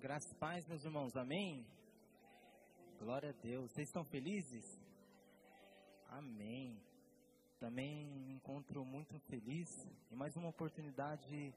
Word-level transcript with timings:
Graças 0.00 0.32
paz, 0.34 0.64
meus 0.68 0.84
irmãos, 0.84 1.16
amém? 1.16 1.66
Glória 3.00 3.30
a 3.30 3.32
Deus. 3.32 3.72
Vocês 3.72 3.88
estão 3.88 4.04
felizes? 4.04 4.80
Amém. 6.08 6.80
Também 7.58 8.06
me 8.06 8.32
encontro 8.32 8.84
muito 8.84 9.18
feliz 9.18 9.68
em 10.08 10.14
mais 10.14 10.36
uma 10.36 10.50
oportunidade 10.50 11.52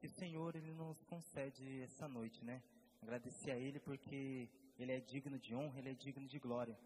que 0.00 0.06
o 0.08 0.10
Senhor 0.10 0.56
ele 0.56 0.72
nos 0.72 1.00
concede 1.04 1.82
essa 1.82 2.08
noite, 2.08 2.44
né? 2.44 2.60
Agradecer 3.00 3.52
a 3.52 3.56
Ele 3.56 3.78
porque 3.78 4.48
Ele 4.76 4.90
é 4.90 4.98
digno 4.98 5.38
de 5.38 5.54
honra, 5.54 5.78
Ele 5.78 5.90
é 5.90 5.94
digno 5.94 6.26
de 6.26 6.40
glória. 6.40 6.76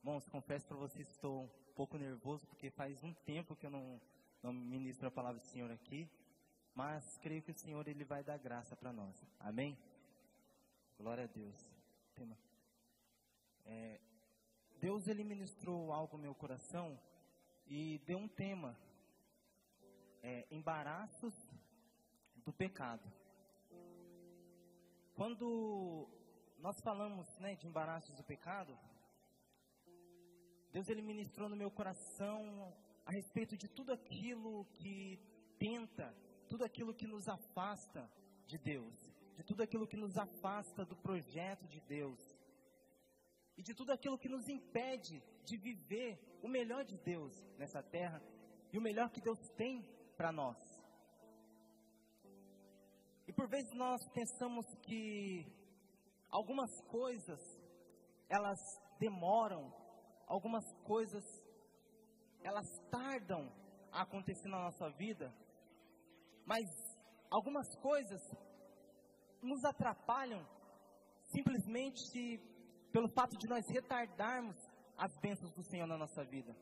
Irmãos, 0.00 0.28
confesso 0.28 0.66
para 0.66 0.76
vocês 0.76 1.06
que 1.06 1.14
estou 1.14 1.44
um 1.44 1.72
pouco 1.76 1.96
nervoso 1.96 2.48
porque 2.48 2.68
faz 2.68 3.00
um 3.04 3.14
tempo 3.14 3.54
que 3.54 3.66
eu 3.66 3.70
não, 3.70 4.00
não 4.42 4.52
ministro 4.52 5.06
a 5.06 5.10
palavra 5.12 5.38
do 5.38 5.46
Senhor 5.46 5.70
aqui, 5.70 6.10
mas 6.74 7.16
creio 7.18 7.42
que 7.42 7.52
o 7.52 7.58
Senhor 7.58 7.86
ele 7.86 8.04
vai 8.04 8.24
dar 8.24 8.38
graça 8.38 8.74
para 8.74 8.92
nós. 8.92 9.24
Amém? 9.38 9.78
Glória 10.98 11.24
a 11.24 11.26
Deus. 11.26 11.82
É, 13.64 14.00
Deus 14.78 15.06
ele 15.06 15.24
ministrou 15.24 15.92
algo 15.92 16.16
no 16.16 16.22
meu 16.22 16.34
coração 16.34 16.98
e 17.66 17.98
deu 18.06 18.18
um 18.18 18.28
tema: 18.28 18.76
é, 20.22 20.46
embaraços 20.50 21.34
do 22.44 22.52
pecado. 22.52 23.10
Quando 25.14 26.08
nós 26.58 26.80
falamos 26.80 27.28
né, 27.38 27.54
de 27.56 27.66
embaraços 27.66 28.14
do 28.14 28.24
pecado, 28.24 28.78
Deus 30.72 30.88
ele 30.88 31.02
ministrou 31.02 31.48
no 31.48 31.56
meu 31.56 31.70
coração 31.70 32.74
a 33.04 33.10
respeito 33.10 33.56
de 33.56 33.68
tudo 33.68 33.92
aquilo 33.92 34.64
que 34.74 35.18
tenta, 35.58 36.14
tudo 36.48 36.64
aquilo 36.64 36.94
que 36.94 37.06
nos 37.06 37.28
afasta 37.28 38.10
de 38.46 38.58
Deus 38.58 39.11
de 39.36 39.42
tudo 39.42 39.62
aquilo 39.62 39.86
que 39.86 39.96
nos 39.96 40.16
afasta 40.16 40.84
do 40.84 40.96
projeto 40.96 41.66
de 41.68 41.80
Deus 41.80 42.20
e 43.56 43.62
de 43.62 43.74
tudo 43.74 43.92
aquilo 43.92 44.18
que 44.18 44.28
nos 44.28 44.48
impede 44.48 45.22
de 45.44 45.56
viver 45.56 46.18
o 46.42 46.48
melhor 46.48 46.84
de 46.84 46.96
Deus 46.98 47.32
nessa 47.58 47.82
terra 47.82 48.22
e 48.72 48.78
o 48.78 48.82
melhor 48.82 49.10
que 49.10 49.20
Deus 49.20 49.38
tem 49.56 49.82
para 50.16 50.32
nós. 50.32 50.56
E 53.26 53.32
por 53.32 53.48
vezes 53.48 53.72
nós 53.74 54.00
pensamos 54.10 54.66
que 54.82 55.46
algumas 56.30 56.70
coisas 56.82 57.40
elas 58.28 58.58
demoram, 58.98 59.72
algumas 60.26 60.64
coisas 60.84 61.24
elas 62.42 62.66
tardam 62.90 63.52
a 63.92 64.02
acontecer 64.02 64.48
na 64.48 64.58
nossa 64.58 64.90
vida, 64.90 65.32
mas 66.44 66.64
algumas 67.30 67.74
coisas 67.76 68.20
nos 69.42 69.64
atrapalham 69.64 70.46
simplesmente 71.26 72.40
pelo 72.92 73.08
fato 73.08 73.36
de 73.36 73.48
nós 73.48 73.68
retardarmos 73.68 74.56
as 74.96 75.16
bênçãos 75.18 75.52
do 75.52 75.62
Senhor 75.62 75.86
na 75.86 75.98
nossa 75.98 76.24
vida. 76.24 76.54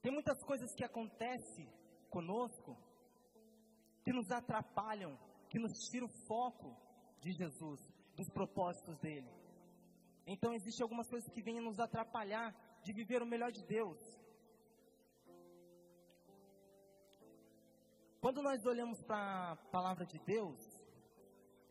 Tem 0.00 0.12
muitas 0.12 0.42
coisas 0.42 0.74
que 0.74 0.84
acontecem 0.84 1.68
conosco 2.08 2.76
que 4.02 4.12
nos 4.12 4.30
atrapalham, 4.30 5.18
que 5.48 5.58
nos 5.58 5.72
tiram 5.90 6.06
o 6.06 6.26
foco 6.26 6.74
de 7.20 7.32
Jesus, 7.32 7.80
dos 8.16 8.30
propósitos 8.30 8.98
dele. 8.98 9.30
Então 10.26 10.54
existem 10.54 10.82
algumas 10.82 11.08
coisas 11.08 11.30
que 11.30 11.42
vêm 11.42 11.60
nos 11.60 11.78
atrapalhar 11.78 12.54
de 12.82 12.92
viver 12.92 13.22
o 13.22 13.26
melhor 13.26 13.52
de 13.52 13.62
Deus. 13.66 13.98
Quando 18.20 18.42
nós 18.42 18.64
olhamos 18.64 19.02
para 19.02 19.52
a 19.52 19.56
palavra 19.56 20.06
de 20.06 20.18
Deus, 20.20 20.69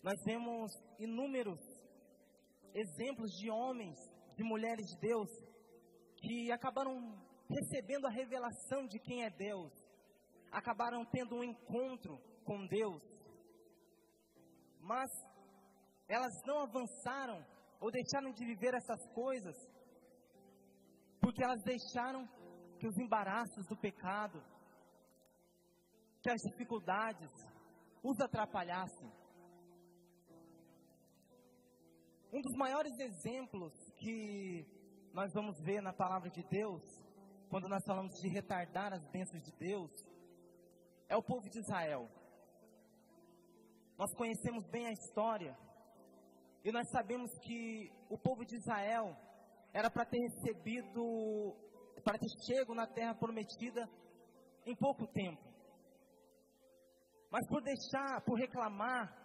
nós 0.02 0.19
vemos 0.23 0.72
inúmeros 0.97 1.59
exemplos 2.73 3.31
de 3.31 3.50
homens, 3.50 3.97
de 4.36 4.44
mulheres 4.44 4.86
de 4.86 5.00
Deus, 5.00 5.30
que 6.17 6.52
acabaram 6.52 7.17
recebendo 7.49 8.05
a 8.05 8.11
revelação 8.11 8.86
de 8.87 8.99
quem 8.99 9.23
é 9.23 9.30
Deus, 9.30 9.71
acabaram 10.52 11.05
tendo 11.05 11.36
um 11.36 11.43
encontro 11.43 12.20
com 12.45 12.65
Deus, 12.67 13.02
mas 14.80 15.10
elas 16.08 16.33
não 16.45 16.60
avançaram 16.61 17.45
ou 17.80 17.92
deixaram 17.92 18.31
de 18.31 18.45
viver 18.45 18.73
essas 18.73 19.05
coisas, 19.14 19.55
porque 21.20 21.43
elas 21.43 21.61
deixaram 21.64 22.27
que 22.80 22.87
os 22.87 22.98
embaraços 22.98 23.66
do 23.67 23.77
pecado, 23.77 24.42
que 26.21 26.30
as 26.30 26.42
dificuldades 26.42 27.31
os 28.04 28.20
atrapalhassem. 28.20 29.11
Um 32.32 32.42
dos 32.42 32.56
maiores 32.56 32.94
exemplos 33.00 33.73
que 33.98 34.64
nós 35.14 35.34
vamos 35.34 35.60
ver 35.62 35.82
na 35.82 35.92
palavra 35.92 36.30
de 36.30 36.44
Deus, 36.44 36.84
quando 37.50 37.67
nós 37.67 37.84
falamos 37.88 38.14
de 38.22 38.30
retardar 38.30 38.94
as 38.94 39.04
bênçãos 39.10 39.42
de 39.42 39.52
Deus, 39.58 39.92
é 41.08 41.17
o 41.17 41.23
povo 41.23 41.50
de 41.50 41.58
Israel. 41.58 42.08
Nós 43.98 44.14
conhecemos 44.16 44.64
bem 44.67 44.86
a 44.86 44.92
história 44.92 45.58
e 46.64 46.72
nós 46.72 46.88
sabemos 46.92 47.32
que 47.40 47.92
o 48.12 48.17
povo 48.17 48.46
de 48.46 48.58
Israel 48.58 49.17
era 49.73 49.90
para 49.90 50.06
ter 50.06 50.20
recebido, 50.20 51.56
para 52.04 52.20
ter 52.20 52.30
chego 52.46 52.76
na 52.76 52.86
terra 52.86 53.16
prometida 53.16 53.90
em 54.67 54.76
pouco 54.76 55.08
tempo. 55.08 55.42
Mas 57.32 57.48
por 57.48 57.64
deixar, 57.64 58.22
por 58.22 58.38
reclamar, 58.38 59.20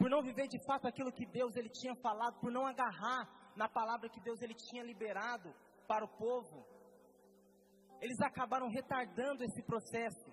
por 0.00 0.08
não 0.08 0.22
viver 0.22 0.48
de 0.48 0.58
fato 0.64 0.88
aquilo 0.88 1.12
que 1.12 1.26
Deus 1.26 1.54
ele 1.56 1.68
tinha 1.68 1.94
falado, 1.96 2.40
por 2.40 2.50
não 2.50 2.64
agarrar 2.64 3.28
na 3.54 3.68
palavra 3.68 4.08
que 4.08 4.18
Deus 4.18 4.40
ele 4.40 4.54
tinha 4.54 4.82
liberado 4.82 5.54
para 5.86 6.06
o 6.06 6.08
povo, 6.08 6.66
eles 8.00 8.18
acabaram 8.22 8.70
retardando 8.70 9.44
esse 9.44 9.62
processo. 9.62 10.32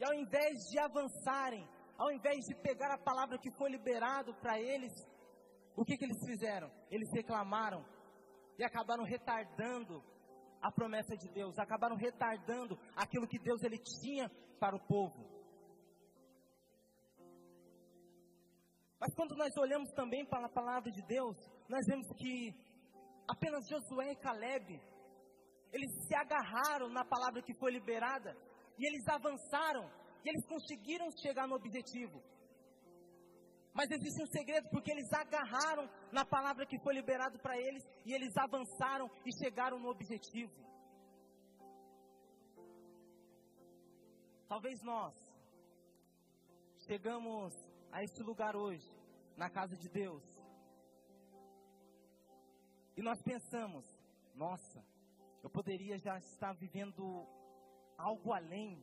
E 0.00 0.04
ao 0.04 0.14
invés 0.14 0.54
de 0.68 0.80
avançarem, 0.80 1.64
ao 1.96 2.10
invés 2.10 2.44
de 2.44 2.56
pegar 2.56 2.92
a 2.92 2.98
palavra 2.98 3.38
que 3.38 3.52
foi 3.52 3.70
liberado 3.70 4.34
para 4.40 4.58
eles, 4.58 4.92
o 5.76 5.84
que, 5.84 5.96
que 5.96 6.04
eles 6.04 6.18
fizeram? 6.26 6.68
Eles 6.90 7.08
reclamaram 7.14 7.84
e 8.58 8.64
acabaram 8.64 9.04
retardando 9.04 10.02
a 10.60 10.72
promessa 10.72 11.16
de 11.16 11.28
Deus, 11.28 11.56
acabaram 11.56 11.94
retardando 11.94 12.76
aquilo 12.96 13.28
que 13.28 13.38
Deus 13.38 13.62
ele 13.62 13.78
tinha 13.78 14.28
para 14.58 14.74
o 14.74 14.80
povo. 14.88 15.41
Mas 19.02 19.12
quando 19.16 19.34
nós 19.34 19.52
olhamos 19.56 19.90
também 19.94 20.24
para 20.24 20.46
a 20.46 20.48
palavra 20.48 20.88
de 20.92 21.02
Deus, 21.02 21.36
nós 21.68 21.84
vemos 21.88 22.06
que 22.16 22.54
apenas 23.26 23.66
Josué 23.68 24.12
e 24.12 24.16
Caleb, 24.16 24.80
eles 25.72 25.90
se 26.06 26.14
agarraram 26.14 26.88
na 26.88 27.04
palavra 27.04 27.42
que 27.42 27.52
foi 27.54 27.72
liberada, 27.72 28.32
e 28.78 28.86
eles 28.86 29.04
avançaram, 29.08 29.90
e 30.24 30.28
eles 30.28 30.46
conseguiram 30.46 31.10
chegar 31.20 31.48
no 31.48 31.56
objetivo. 31.56 32.22
Mas 33.74 33.90
existe 33.90 34.22
um 34.22 34.26
segredo, 34.26 34.68
porque 34.70 34.92
eles 34.92 35.12
agarraram 35.12 35.90
na 36.12 36.24
palavra 36.24 36.64
que 36.64 36.78
foi 36.78 36.94
liberada 36.94 37.36
para 37.40 37.58
eles, 37.58 37.82
e 38.06 38.14
eles 38.14 38.32
avançaram 38.36 39.10
e 39.26 39.44
chegaram 39.44 39.80
no 39.80 39.88
objetivo. 39.88 40.54
Talvez 44.46 44.80
nós 44.84 45.12
chegamos 46.86 47.71
a 47.92 48.02
este 48.02 48.22
lugar 48.22 48.56
hoje, 48.56 48.90
na 49.36 49.50
casa 49.50 49.76
de 49.76 49.88
Deus. 49.88 50.24
E 52.96 53.02
nós 53.02 53.22
pensamos, 53.22 53.84
nossa, 54.34 54.82
eu 55.42 55.50
poderia 55.50 55.98
já 55.98 56.16
estar 56.18 56.54
vivendo 56.54 57.26
algo 57.98 58.32
além. 58.32 58.82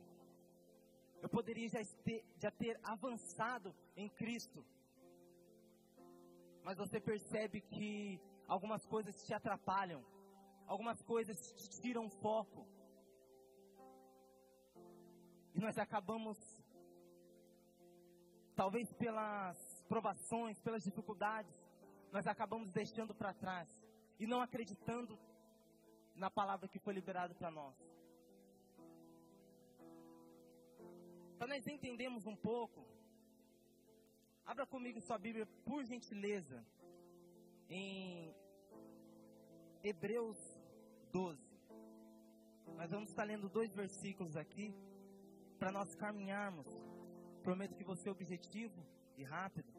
Eu 1.22 1.30
poderia 1.30 1.68
já 1.68 1.80
ter, 2.04 2.24
já 2.38 2.51
ter 2.51 2.80
avançado 2.83 3.75
em 3.95 4.07
Cristo. 4.10 4.63
Mas 6.63 6.78
você 6.78 7.00
percebe 7.00 7.62
que 7.62 8.22
algumas 8.48 8.86
coisas 8.86 9.25
te 9.25 9.33
atrapalham, 9.33 10.06
algumas 10.68 11.01
coisas 11.01 11.36
te 11.54 11.81
tiram 11.81 12.10
foco. 12.10 12.68
E 15.56 15.60
nós 15.60 15.78
acabamos 15.78 16.38
talvez 18.61 18.91
pelas 18.91 19.57
provações, 19.88 20.59
pelas 20.59 20.83
dificuldades, 20.83 21.56
nós 22.11 22.27
acabamos 22.27 22.69
deixando 22.69 23.15
para 23.15 23.33
trás 23.33 23.69
e 24.19 24.27
não 24.27 24.41
acreditando 24.41 25.17
na 26.13 26.29
palavra 26.29 26.67
que 26.67 26.77
foi 26.77 26.94
liberada 26.94 27.33
para 27.33 27.50
nós. 27.50 27.73
Para 31.38 31.47
nós 31.47 31.65
entendermos 31.67 32.25
um 32.25 32.35
pouco, 32.35 32.85
abra 34.45 34.65
comigo 34.65 35.00
sua 35.00 35.17
Bíblia, 35.17 35.45
por 35.63 35.85
gentileza, 35.85 36.61
em 37.69 38.35
Hebreus 39.81 40.38
12. 41.13 41.41
Nós 42.75 42.91
vamos 42.91 43.07
estar 43.07 43.23
lendo 43.23 43.47
dois 43.47 43.73
versículos 43.73 44.35
aqui, 44.35 44.75
para 45.57 45.71
nós 45.71 45.95
caminharmos 45.95 46.67
Prometo 47.44 47.75
que 47.75 47.83
vou 47.83 47.95
ser 47.95 48.09
objetivo 48.09 48.86
e 49.18 49.24
rápido. 49.24 49.71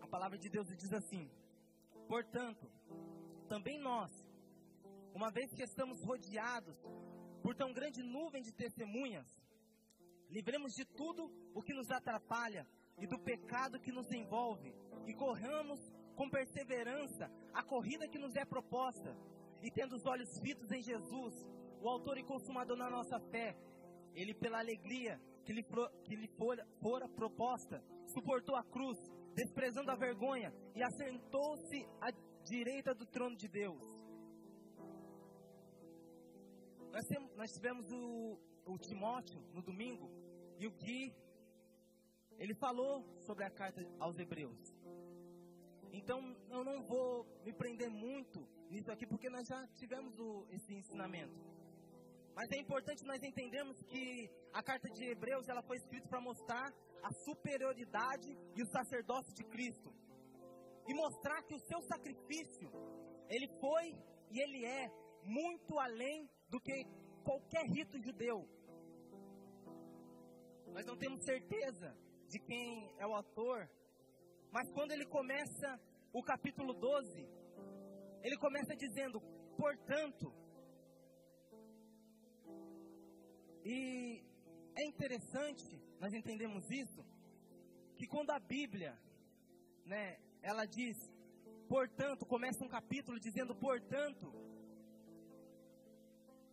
A 0.00 0.06
palavra 0.06 0.38
de 0.38 0.48
Deus 0.48 0.68
diz 0.76 0.92
assim: 0.92 1.30
Portanto, 2.06 2.70
também 3.48 3.78
nós, 3.78 4.12
uma 5.14 5.30
vez 5.30 5.52
que 5.52 5.62
estamos 5.62 6.02
rodeados 6.04 6.76
por 7.42 7.54
tão 7.54 7.72
grande 7.72 8.02
nuvem 8.02 8.42
de 8.42 8.52
testemunhas, 8.52 9.26
livremos 10.28 10.72
de 10.74 10.84
tudo 10.84 11.32
o 11.54 11.62
que 11.62 11.74
nos 11.74 11.90
atrapalha 11.90 12.66
e 12.98 13.06
do 13.06 13.18
pecado 13.18 13.80
que 13.80 13.90
nos 13.90 14.10
envolve, 14.12 14.74
e 15.06 15.14
corramos 15.14 15.80
com 16.14 16.28
perseverança 16.28 17.30
a 17.52 17.62
corrida 17.62 18.06
que 18.06 18.18
nos 18.18 18.36
é 18.36 18.44
proposta, 18.44 19.16
e 19.62 19.70
tendo 19.70 19.96
os 19.96 20.04
olhos 20.06 20.38
fitos 20.38 20.70
em 20.70 20.82
Jesus, 20.82 21.34
o 21.80 21.88
autor 21.88 22.18
e 22.18 22.22
consumador 22.22 22.76
da 22.76 22.90
nossa 22.90 23.18
fé, 23.30 23.56
ele 24.14 24.34
pela 24.34 24.58
alegria 24.58 25.20
que 25.44 25.52
lhe, 25.52 25.64
que 26.04 26.16
lhe 26.16 26.28
fora, 26.28 26.66
fora 26.80 27.08
proposta, 27.08 27.82
suportou 28.06 28.54
a 28.56 28.62
cruz, 28.64 28.98
desprezando 29.34 29.90
a 29.90 29.96
vergonha, 29.96 30.52
e 30.74 30.82
assentou-se 30.82 31.86
à 32.00 32.10
direita 32.44 32.94
do 32.94 33.06
trono 33.06 33.36
de 33.36 33.48
Deus. 33.48 33.82
Nós, 36.92 37.04
nós 37.36 37.50
tivemos 37.52 37.90
o, 37.90 38.38
o 38.66 38.78
Timóteo 38.78 39.40
no 39.52 39.62
domingo, 39.62 40.10
e 40.58 40.66
o 40.66 40.72
Gui, 40.72 41.14
ele 42.38 42.54
falou 42.54 43.04
sobre 43.20 43.44
a 43.44 43.50
carta 43.50 43.80
aos 43.98 44.18
Hebreus. 44.18 44.74
Então 45.92 46.36
eu 46.50 46.64
não 46.64 46.82
vou 46.82 47.26
me 47.44 47.52
prender 47.52 47.90
muito 47.90 48.46
nisso 48.70 48.90
aqui, 48.92 49.06
porque 49.06 49.28
nós 49.28 49.46
já 49.46 49.66
tivemos 49.74 50.18
o, 50.18 50.46
esse 50.50 50.72
ensinamento. 50.74 51.34
Mas 52.40 52.50
é 52.52 52.56
importante 52.56 53.04
nós 53.04 53.22
entendermos 53.22 53.76
que 53.82 54.02
a 54.50 54.62
carta 54.62 54.88
de 54.88 55.04
Hebreus 55.04 55.46
ela 55.46 55.62
foi 55.62 55.76
escrita 55.76 56.08
para 56.08 56.22
mostrar 56.22 56.72
a 57.02 57.12
superioridade 57.12 58.30
e 58.56 58.62
o 58.62 58.66
sacerdócio 58.66 59.34
de 59.34 59.44
Cristo. 59.44 59.92
E 60.88 60.94
mostrar 60.94 61.42
que 61.42 61.54
o 61.54 61.58
seu 61.58 61.82
sacrifício, 61.82 62.72
ele 63.28 63.46
foi 63.60 63.94
e 64.30 64.40
ele 64.40 64.64
é 64.64 64.90
muito 65.22 65.78
além 65.78 66.30
do 66.48 66.58
que 66.58 66.82
qualquer 67.22 67.66
rito 67.66 68.00
judeu. 68.00 68.48
Nós 70.72 70.86
não 70.86 70.96
temos 70.96 71.22
certeza 71.22 71.94
de 72.26 72.38
quem 72.38 72.90
é 72.96 73.06
o 73.06 73.12
autor, 73.12 73.68
mas 74.50 74.66
quando 74.72 74.92
ele 74.92 75.04
começa 75.04 75.78
o 76.10 76.22
capítulo 76.22 76.72
12, 76.72 77.28
ele 78.22 78.38
começa 78.38 78.74
dizendo: 78.74 79.20
portanto, 79.58 80.39
e 83.70 84.22
é 84.74 84.84
interessante 84.84 85.80
nós 86.00 86.12
entendemos 86.14 86.70
isso, 86.70 87.04
que 87.98 88.06
quando 88.06 88.30
a 88.30 88.38
Bíblia, 88.38 88.92
né, 89.84 90.18
ela 90.42 90.64
diz, 90.64 90.96
portanto, 91.68 92.24
começa 92.24 92.64
um 92.64 92.68
capítulo 92.68 93.20
dizendo 93.20 93.54
portanto, 93.54 94.32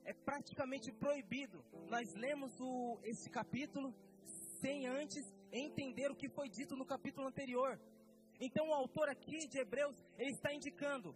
é 0.04 0.14
praticamente 0.14 0.92
proibido. 0.92 1.64
Nós 1.88 2.14
lemos 2.14 2.52
o, 2.60 3.00
esse 3.04 3.30
capítulo 3.30 3.94
sem 4.62 4.88
antes 4.88 5.24
entender 5.52 6.12
o 6.12 6.16
que 6.16 6.30
foi 6.30 6.50
dito 6.50 6.76
no 6.76 6.86
capítulo 6.86 7.28
anterior. 7.28 7.80
Então 8.40 8.70
o 8.70 8.74
autor 8.74 9.10
aqui 9.10 9.48
de 9.48 9.58
Hebreus, 9.60 9.96
ele 10.18 10.32
está 10.32 10.54
indicando 10.54 11.16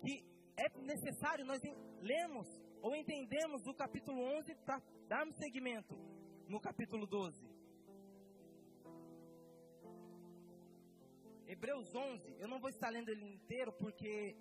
que 0.00 0.24
é 0.56 0.68
necessário 0.80 1.44
nós 1.44 1.62
lemos 2.00 2.46
ou 2.82 2.94
entendemos 2.94 3.66
o 3.66 3.74
capítulo 3.74 4.20
11 4.38 4.54
para 4.64 4.80
darmos 5.08 5.36
seguimento 5.36 5.94
no 6.48 6.60
capítulo 6.60 7.06
12. 7.06 7.58
Hebreus 11.46 11.94
11, 11.94 12.36
eu 12.38 12.48
não 12.48 12.60
vou 12.60 12.68
estar 12.68 12.90
lendo 12.90 13.08
ele 13.08 13.24
inteiro 13.24 13.72
porque 13.72 14.36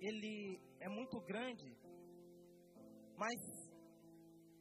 ele 0.00 0.60
é 0.80 0.88
muito 0.88 1.20
grande, 1.20 1.76
mas 3.16 3.38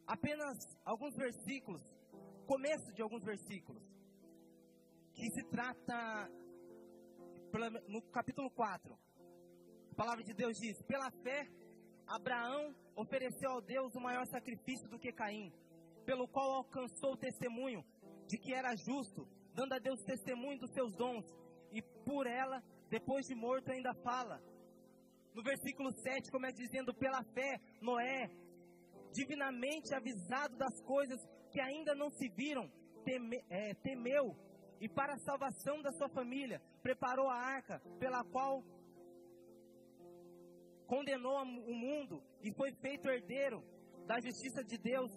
apenas 0.08 0.58
alguns 0.84 1.16
versículos, 1.16 1.82
começo 2.46 2.92
de 2.94 3.02
alguns 3.02 3.24
versículos, 3.24 3.84
que 5.14 5.30
se 5.32 5.44
trata 5.50 6.30
no 7.88 8.02
capítulo 8.12 8.50
4. 8.52 8.94
A 9.92 9.96
palavra 9.96 10.24
de 10.24 10.34
Deus 10.34 10.58
diz: 10.58 10.82
Pela 10.84 11.12
fé, 11.24 11.48
Abraão 12.08 12.76
ofereceu 12.96 13.52
ao 13.52 13.62
Deus 13.62 13.94
o 13.96 14.02
maior 14.02 14.26
sacrifício 14.28 14.90
do 14.90 15.00
que 15.00 15.12
Caim, 15.12 15.52
pelo 16.06 16.28
qual 16.28 16.52
alcançou 16.52 17.14
o 17.14 17.18
testemunho 17.18 17.84
de 18.28 18.38
que 18.38 18.54
era 18.54 18.76
justo, 18.76 19.28
dando 19.54 19.74
a 19.74 19.80
Deus 19.80 20.02
testemunho 20.04 20.60
dos 20.60 20.72
seus 20.72 20.96
dons, 20.96 21.26
e 21.72 21.82
por 22.06 22.28
ela, 22.28 22.62
depois 22.90 23.26
de 23.26 23.36
morto, 23.36 23.72
ainda 23.72 23.94
fala. 24.04 24.42
No 25.34 25.42
versículo 25.44 25.92
7, 25.92 26.32
começa 26.32 26.58
dizendo: 26.58 26.94
Pela 26.94 27.24
fé, 27.34 27.60
Noé, 27.82 28.30
divinamente 29.14 29.94
avisado 29.94 30.58
das 30.58 30.82
coisas 30.82 31.20
que 31.52 31.60
ainda 31.62 31.96
não 31.96 32.10
se 32.10 32.30
viram, 32.30 32.70
teme, 33.04 33.44
é, 33.50 33.74
temeu 33.76 34.36
e 34.80 34.90
para 34.90 35.14
a 35.14 35.20
salvação 35.20 35.82
da 35.82 35.92
sua 35.92 36.10
família, 36.10 36.60
preparou 36.82 37.30
a 37.30 37.36
arca 37.36 37.80
pela 38.00 38.24
qual 38.24 38.64
condenou 40.92 41.38
o 41.42 41.74
mundo 41.74 42.22
e 42.44 42.54
foi 42.54 42.70
feito 42.82 43.08
herdeiro 43.08 43.64
da 44.06 44.20
justiça 44.20 44.62
de 44.62 44.78
Deus, 44.78 45.10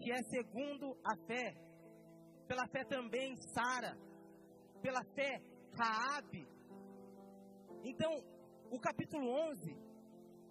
que 0.00 0.10
é 0.10 0.20
segundo 0.24 0.98
a 1.04 1.16
fé. 1.28 1.54
Pela 2.48 2.66
fé 2.66 2.84
também 2.84 3.36
Sara, 3.54 3.96
pela 4.82 5.00
fé 5.14 5.40
Raabe. 5.78 6.44
Então, 7.84 8.10
o 8.72 8.80
capítulo 8.80 9.24
11, 9.52 9.70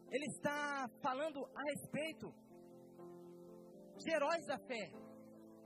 ele 0.09 0.25
está 0.27 0.87
falando 1.01 1.43
a 1.43 1.61
respeito 1.71 2.33
de 3.97 4.09
heróis 4.13 4.45
da 4.45 4.57
fé, 4.59 4.85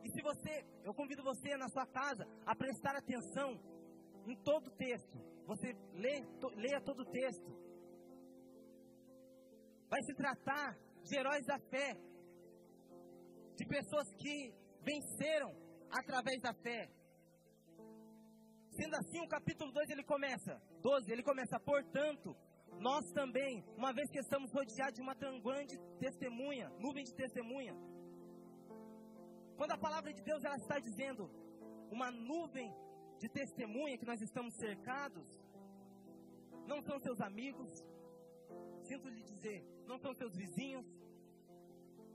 e 0.03 0.09
se 0.09 0.21
você, 0.23 0.65
eu 0.83 0.95
convido 0.95 1.21
você 1.23 1.55
na 1.57 1.69
sua 1.69 1.85
casa 1.85 2.25
a 2.43 2.55
prestar 2.55 2.95
atenção 2.97 3.51
em 4.25 4.35
todo 4.43 4.67
o 4.67 4.75
texto. 4.75 5.17
Você 5.45 5.73
lê, 5.93 6.25
to, 6.39 6.47
leia 6.55 6.81
todo 6.81 7.01
o 7.01 7.11
texto. 7.11 7.72
Vai 9.93 10.01
se 10.01 10.13
tratar 10.15 10.75
de 11.03 11.15
heróis 11.15 11.45
da 11.45 11.59
fé, 11.71 11.95
de 13.55 13.63
pessoas 13.73 14.07
que 14.15 14.51
venceram 14.81 15.51
através 15.99 16.41
da 16.41 16.51
fé. 16.51 16.89
Sendo 18.71 18.95
assim, 18.95 19.19
o 19.21 19.27
capítulo 19.27 19.71
2 19.71 19.91
ele 19.91 20.03
começa, 20.03 20.59
12, 20.81 21.11
ele 21.11 21.21
começa, 21.21 21.59
portanto, 21.59 22.35
nós 22.79 23.05
também, 23.11 23.63
uma 23.77 23.93
vez 23.93 24.09
que 24.09 24.17
estamos 24.17 24.51
rodeados 24.51 24.95
de 24.95 25.03
uma 25.03 25.13
grande 25.13 25.77
testemunha, 25.99 26.69
nuvem 26.79 27.03
de 27.03 27.13
testemunha, 27.13 27.75
quando 29.55 29.73
a 29.73 29.77
palavra 29.77 30.11
de 30.11 30.23
Deus 30.23 30.43
ela 30.43 30.57
está 30.57 30.79
dizendo 30.79 31.29
uma 31.91 32.09
nuvem 32.09 32.73
de 33.19 33.29
testemunha 33.29 33.99
que 33.99 34.07
nós 34.07 34.19
estamos 34.19 34.55
cercados, 34.55 35.39
não 36.65 36.81
são 36.81 36.97
seus 36.99 37.21
amigos, 37.21 37.69
sinto 38.83 39.09
lhe 39.09 39.23
dizer, 39.23 39.59
não 39.87 39.97
são 39.97 40.13
seus 40.13 40.35
vizinhos, 40.35 40.85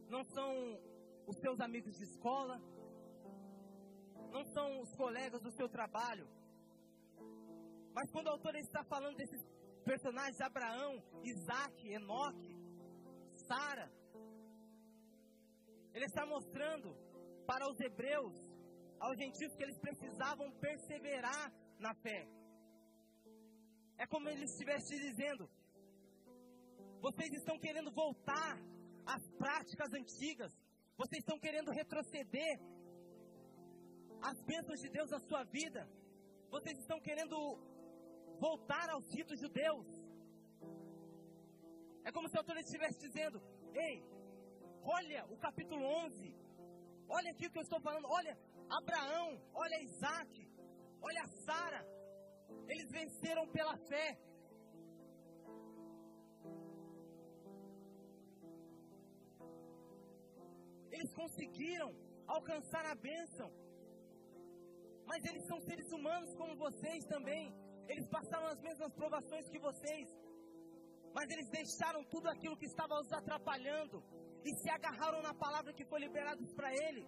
não 0.09 0.23
são 0.25 0.51
os 1.27 1.37
seus 1.39 1.61
amigos 1.61 1.97
de 1.97 2.05
escola, 2.05 2.57
não 4.31 4.45
são 4.55 4.81
os 4.81 4.93
colegas 4.95 5.41
do 5.43 5.51
seu 5.51 5.69
trabalho. 5.69 6.27
Mas 7.95 8.11
quando 8.11 8.27
o 8.29 8.31
autor 8.31 8.55
está 8.57 8.83
falando 8.85 9.17
desses 9.17 9.43
personagens, 9.85 10.41
Abraão, 10.41 11.03
Isaac, 11.23 11.89
Enoque, 11.89 12.55
Sara, 13.47 13.91
ele 15.95 16.05
está 16.05 16.25
mostrando 16.27 16.95
para 17.47 17.69
os 17.71 17.81
hebreus, 17.81 18.37
aos 19.01 19.17
gentios, 19.17 19.55
que 19.57 19.63
eles 19.63 19.79
precisavam 19.79 20.51
perseverar 20.67 21.53
na 21.79 21.95
fé. 21.95 22.29
É 23.97 24.07
como 24.07 24.29
ele 24.29 24.45
estivesse 24.45 24.97
dizendo: 24.97 25.49
vocês 27.01 27.33
estão 27.33 27.59
querendo 27.59 27.91
voltar 27.91 28.59
às 29.07 29.25
práticas 29.43 29.93
antigas, 29.93 30.53
vocês 30.97 31.21
estão 31.21 31.39
querendo 31.39 31.71
retroceder 31.71 32.61
às 34.21 34.43
bênçãos 34.43 34.81
de 34.81 34.89
Deus 34.89 35.11
na 35.11 35.21
sua 35.21 35.45
vida, 35.45 35.89
vocês 36.51 36.77
estão 36.79 37.01
querendo 37.01 37.37
voltar 38.39 38.91
aos 38.91 39.07
ritos 39.15 39.39
judeus. 39.39 39.87
É 42.05 42.13
como 42.13 42.29
se 42.29 42.37
o 42.37 42.41
autor 42.41 42.57
estivesse 42.59 42.99
dizendo: 43.07 43.41
Ei, 43.75 44.03
olha 44.83 45.25
o 45.27 45.37
capítulo 45.37 45.85
11, 46.07 46.35
Olha 47.09 47.31
aqui 47.31 47.47
o 47.47 47.51
que 47.51 47.59
eu 47.59 47.63
estou 47.63 47.81
falando. 47.81 48.07
Olha 48.07 48.39
Abraão, 48.69 49.41
olha 49.55 49.83
Isaac, 49.83 50.33
olha 51.01 51.27
Sara. 51.45 51.83
Eles 52.69 52.91
venceram 52.91 53.47
pela 53.49 53.77
fé. 53.91 54.19
Eles 60.99 61.15
conseguiram 61.23 61.91
alcançar 62.37 62.85
a 62.93 62.95
bênção. 63.09 63.49
Mas 65.11 65.25
eles 65.29 65.45
são 65.51 65.59
seres 65.69 65.91
humanos 65.97 66.35
como 66.41 66.57
vocês 66.67 67.05
também. 67.15 67.45
Eles 67.93 68.07
passaram 68.17 68.49
as 68.55 68.61
mesmas 68.61 68.93
provações 69.01 69.49
que 69.53 69.61
vocês. 69.69 70.09
Mas 71.17 71.31
eles 71.35 71.49
deixaram 71.59 72.03
tudo 72.15 72.29
aquilo 72.29 72.57
que 72.61 72.67
estava 72.73 73.01
os 73.03 73.13
atrapalhando 73.21 73.99
e 74.45 74.51
se 74.61 74.69
agarraram 74.77 75.23
na 75.29 75.35
palavra 75.45 75.73
que 75.73 75.89
foi 75.91 76.01
liberada 76.01 76.43
para 76.59 76.71
ele. 76.85 77.05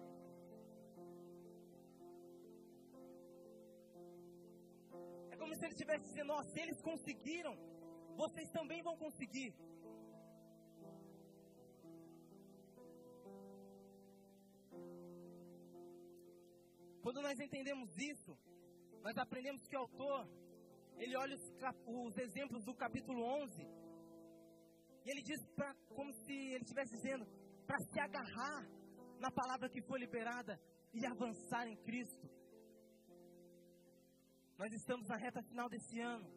É 5.31 5.37
como 5.41 5.53
se 5.55 5.63
ele 5.65 5.73
estivesse 5.73 6.05
dizendo: 6.09 6.33
ó, 6.33 6.41
se 6.51 6.59
eles 6.63 6.81
conseguiram, 6.89 7.55
vocês 8.23 8.49
também 8.57 8.81
vão 8.81 8.97
conseguir. 9.05 9.51
Quando 17.01 17.21
nós 17.21 17.39
entendemos 17.39 17.89
isso, 17.97 18.37
nós 19.01 19.17
aprendemos 19.17 19.67
que 19.67 19.75
o 19.75 19.79
autor, 19.79 20.29
ele 20.97 21.15
olha 21.17 21.35
os, 21.35 21.45
os 21.87 22.17
exemplos 22.17 22.63
do 22.63 22.75
capítulo 22.75 23.23
11, 23.23 23.61
e 25.03 25.09
ele 25.09 25.23
diz 25.23 25.43
pra, 25.55 25.73
como 25.95 26.13
se 26.13 26.31
ele 26.31 26.63
estivesse 26.63 26.95
dizendo, 26.95 27.25
para 27.65 27.79
se 27.79 27.99
agarrar 27.99 28.69
na 29.19 29.31
palavra 29.31 29.69
que 29.69 29.81
foi 29.81 29.99
liberada 29.99 30.59
e 30.93 31.05
avançar 31.05 31.67
em 31.67 31.75
Cristo. 31.77 32.29
Nós 34.59 34.71
estamos 34.73 35.07
na 35.07 35.17
reta 35.17 35.41
final 35.41 35.67
desse 35.69 35.99
ano. 35.99 36.29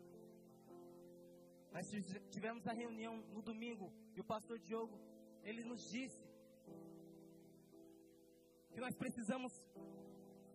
Nós 1.73 1.87
tivemos 2.31 2.67
a 2.67 2.73
reunião 2.73 3.17
no 3.35 3.43
domingo 3.43 3.93
e 4.15 4.21
o 4.21 4.25
pastor 4.25 4.59
Diogo, 4.61 4.99
ele 5.43 5.63
nos 5.65 5.83
disse 5.91 6.25
que 8.73 8.81
nós 8.81 8.97
precisamos 8.97 9.53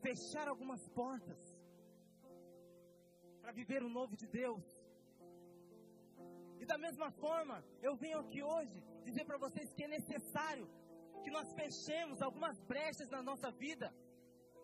fechar 0.05 0.47
algumas 0.47 0.83
portas 0.89 1.39
para 3.41 3.51
viver 3.51 3.81
o 3.83 3.89
novo 3.97 4.15
de 4.21 4.27
Deus. 4.27 4.65
E 6.61 6.65
da 6.65 6.77
mesma 6.85 7.09
forma, 7.23 7.63
eu 7.81 7.95
venho 7.95 8.19
aqui 8.19 8.41
hoje 8.43 8.77
dizer 9.07 9.25
para 9.25 9.37
vocês 9.45 9.73
que 9.73 9.83
é 9.83 9.87
necessário 9.87 10.67
que 11.23 11.31
nós 11.31 11.47
fechemos 11.53 12.21
algumas 12.21 12.57
brechas 12.71 13.09
na 13.09 13.21
nossa 13.29 13.49
vida 13.51 13.87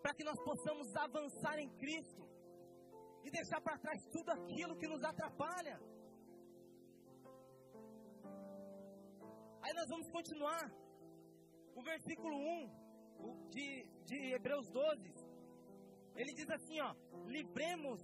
para 0.02 0.14
que 0.14 0.24
nós 0.24 0.40
possamos 0.50 0.96
avançar 0.96 1.58
em 1.58 1.70
Cristo 1.82 2.24
e 3.24 3.32
deixar 3.32 3.60
para 3.60 3.78
trás 3.78 4.06
tudo 4.16 4.30
aquilo 4.38 4.78
que 4.82 4.88
nos 4.88 5.04
atrapalha. 5.04 5.78
Aí 9.64 9.74
nós 9.74 9.90
vamos 9.90 10.10
continuar. 10.18 10.66
O 11.76 11.82
versículo 11.82 12.36
1 12.38 12.85
de, 13.50 13.86
de 14.06 14.34
Hebreus 14.34 14.70
12 14.70 15.26
ele 16.16 16.34
diz 16.34 16.50
assim, 16.50 16.80
ó: 16.80 16.96
livremos 17.26 18.02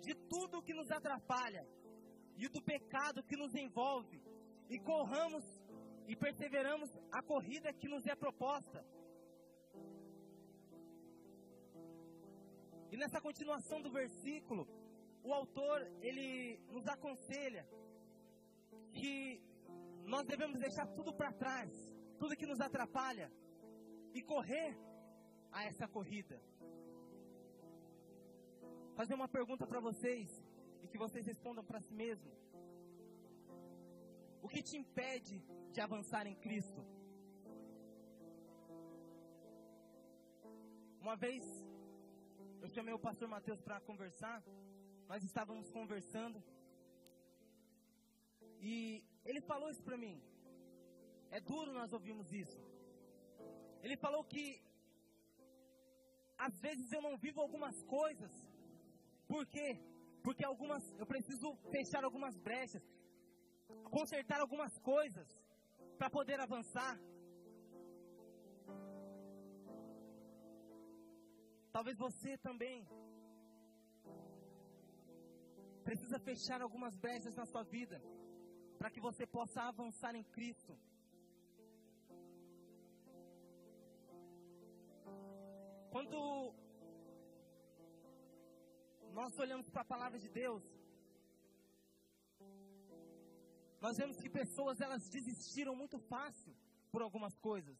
de 0.00 0.14
tudo 0.28 0.62
que 0.62 0.72
nos 0.72 0.90
atrapalha 0.90 1.66
e 2.36 2.48
do 2.48 2.62
pecado 2.62 3.22
que 3.24 3.36
nos 3.36 3.54
envolve 3.54 4.22
e 4.68 4.78
corramos 4.78 5.44
e 6.06 6.14
perseveramos 6.14 6.90
a 7.10 7.22
corrida 7.22 7.72
que 7.72 7.88
nos 7.88 8.06
é 8.06 8.14
proposta. 8.14 8.84
E 12.92 12.96
nessa 12.96 13.20
continuação 13.20 13.80
do 13.82 13.90
versículo, 13.90 14.68
o 15.22 15.32
autor 15.32 15.80
ele 16.00 16.60
nos 16.68 16.86
aconselha 16.86 17.66
que 18.92 19.42
nós 20.04 20.24
devemos 20.26 20.60
deixar 20.60 20.86
tudo 20.88 21.12
para 21.12 21.32
trás, 21.32 21.70
tudo 22.18 22.36
que 22.36 22.46
nos 22.46 22.60
atrapalha 22.60 23.32
e 24.14 24.22
correr 24.22 24.70
a 25.52 25.64
essa 25.64 25.86
corrida 25.86 26.40
fazer 28.98 29.14
uma 29.14 29.28
pergunta 29.36 29.66
para 29.66 29.80
vocês 29.80 30.28
e 30.82 30.88
que 30.88 30.98
vocês 31.04 31.26
respondam 31.26 31.64
para 31.64 31.80
si 31.80 31.94
mesmo. 32.02 32.30
O 34.40 34.48
que 34.48 34.62
te 34.62 34.76
impede 34.76 35.36
de 35.72 35.80
avançar 35.86 36.26
em 36.26 36.36
Cristo? 36.46 36.80
Uma 41.00 41.16
vez 41.16 41.44
eu 42.62 42.68
chamei 42.68 42.94
o 42.94 42.98
pastor 42.98 43.28
Mateus 43.28 43.60
para 43.60 43.80
conversar, 43.80 44.42
nós 45.08 45.22
estávamos 45.22 45.70
conversando 45.70 46.42
e 48.60 49.04
ele 49.24 49.40
falou 49.40 49.70
isso 49.70 49.82
para 49.82 49.98
mim. 50.04 50.16
É 51.30 51.40
duro 51.40 51.72
nós 51.72 51.92
ouvirmos 51.92 52.32
isso. 52.32 52.73
Ele 53.84 53.96
falou 54.04 54.24
que 54.32 54.46
às 56.46 56.54
vezes 56.66 56.90
eu 56.92 57.02
não 57.06 57.16
vivo 57.24 57.40
algumas 57.40 57.76
coisas 57.84 58.32
por 59.26 59.46
quê? 59.46 59.68
Porque 60.22 60.44
algumas, 60.44 60.82
eu 60.98 61.06
preciso 61.06 61.54
fechar 61.70 62.02
algumas 62.04 62.36
brechas, 62.38 62.82
consertar 63.90 64.40
algumas 64.40 64.78
coisas 64.78 65.28
para 65.98 66.10
poder 66.10 66.38
avançar. 66.40 66.98
Talvez 71.72 71.96
você 71.98 72.38
também 72.38 72.86
precisa 75.82 76.18
fechar 76.18 76.60
algumas 76.62 76.96
brechas 76.96 77.34
na 77.34 77.46
sua 77.46 77.64
vida 77.64 78.00
para 78.78 78.90
que 78.90 79.00
você 79.00 79.26
possa 79.26 79.62
avançar 79.62 80.14
em 80.14 80.24
Cristo. 80.36 80.78
Quando 85.94 86.20
nós 89.18 89.38
olhamos 89.42 89.66
para 89.72 89.82
a 89.82 89.90
palavra 89.92 90.18
de 90.22 90.28
Deus, 90.28 90.64
nós 93.84 93.96
vemos 94.00 94.16
que 94.22 94.30
pessoas 94.40 94.80
elas 94.86 95.04
desistiram 95.16 95.74
muito 95.82 95.98
fácil 96.12 96.52
por 96.90 97.00
algumas 97.06 97.36
coisas. 97.48 97.78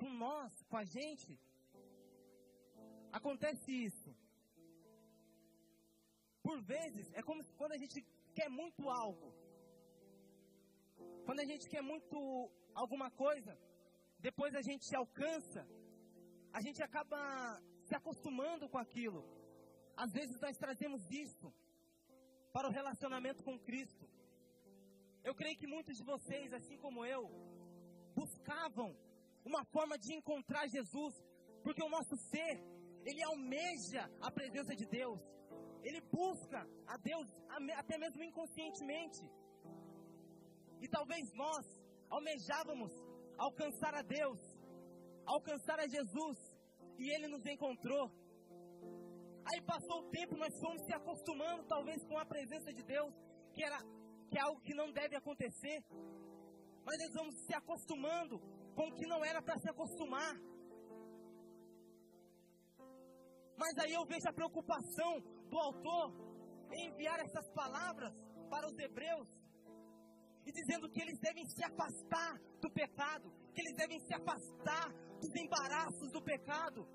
Com, 0.00 0.10
nós, 0.24 0.50
com 0.70 0.78
a 0.82 0.86
gente, 0.96 1.30
acontece 3.20 3.70
isso. 3.88 4.10
Por 6.42 6.58
vezes, 6.72 7.06
é 7.14 7.22
como 7.22 7.44
quando 7.60 7.76
a 7.78 7.80
gente 7.84 8.04
quer 8.34 8.50
muito 8.60 8.90
algo. 9.04 9.30
Quando 11.24 11.40
a 11.46 11.48
gente 11.52 11.68
quer 11.68 11.84
muito 11.92 12.18
alguma 12.74 13.10
coisa, 13.24 13.54
depois 14.18 14.54
a 14.54 14.62
gente 14.62 14.94
alcança, 14.94 15.66
a 16.52 16.60
gente 16.60 16.82
acaba 16.82 17.18
se 17.84 17.94
acostumando 17.94 18.68
com 18.68 18.78
aquilo. 18.78 19.22
Às 19.96 20.12
vezes 20.12 20.40
nós 20.40 20.56
trazemos 20.56 21.02
isso 21.10 21.52
para 22.52 22.68
o 22.68 22.72
relacionamento 22.72 23.44
com 23.44 23.58
Cristo. 23.58 24.08
Eu 25.22 25.34
creio 25.34 25.58
que 25.58 25.66
muitos 25.66 25.96
de 25.96 26.04
vocês, 26.04 26.52
assim 26.52 26.76
como 26.78 27.04
eu, 27.04 27.22
buscavam 28.14 28.96
uma 29.44 29.64
forma 29.64 29.96
de 29.98 30.14
encontrar 30.14 30.66
Jesus, 30.68 31.14
porque 31.62 31.82
o 31.82 31.88
nosso 31.88 32.16
ser, 32.30 32.54
ele 33.04 33.22
almeja 33.22 34.02
a 34.20 34.30
presença 34.30 34.74
de 34.74 34.86
Deus. 34.86 35.20
Ele 35.82 36.00
busca 36.00 36.60
a 36.86 36.96
Deus 36.96 37.28
até 37.76 37.96
mesmo 37.98 38.22
inconscientemente. 38.24 39.22
E 40.80 40.88
talvez 40.88 41.32
nós 41.32 41.64
almejávamos 42.10 42.92
alcançar 43.38 43.94
a 43.94 44.02
Deus, 44.02 44.38
alcançar 45.24 45.78
a 45.80 45.86
Jesus, 45.86 46.38
e 46.98 47.10
ele 47.14 47.28
nos 47.28 47.44
encontrou. 47.46 48.10
Aí 49.48 49.62
passou 49.62 50.00
o 50.00 50.10
tempo, 50.10 50.36
nós 50.36 50.58
fomos 50.60 50.82
se 50.84 50.92
acostumando 50.92 51.64
talvez 51.64 52.04
com 52.04 52.18
a 52.18 52.26
presença 52.26 52.72
de 52.72 52.82
Deus, 52.82 53.14
que 53.54 53.62
era 53.62 53.78
que 54.28 54.38
é 54.38 54.42
algo 54.42 54.60
que 54.60 54.74
não 54.74 54.90
deve 54.90 55.14
acontecer. 55.16 55.84
Mas 56.84 56.96
nós 56.98 57.14
vamos 57.14 57.34
se 57.46 57.54
acostumando 57.54 58.40
com 58.74 58.88
o 58.88 58.94
que 58.94 59.06
não 59.06 59.24
era 59.24 59.40
para 59.40 59.58
se 59.58 59.68
acostumar. 59.70 60.34
Mas 63.56 63.78
aí 63.78 63.92
eu 63.92 64.04
vejo 64.04 64.28
a 64.28 64.32
preocupação 64.32 65.20
do 65.48 65.58
autor 65.58 66.12
em 66.72 66.88
enviar 66.88 67.18
essas 67.20 67.48
palavras 67.50 68.12
para 68.50 68.66
os 68.66 68.78
hebreus 68.78 69.28
e 70.46 70.52
dizendo 70.52 70.88
que 70.88 71.00
eles 71.00 71.18
devem 71.18 71.44
se 71.46 71.62
afastar 71.64 72.40
do 72.60 72.70
pecado, 72.70 73.30
que 73.52 73.60
eles 73.60 73.76
devem 73.76 73.98
se 74.00 74.14
afastar 74.14 74.92
dos 75.20 75.34
embaraços 75.34 76.12
do 76.12 76.22
pecado. 76.22 76.86